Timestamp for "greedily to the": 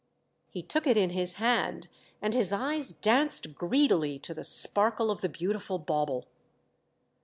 3.53-4.43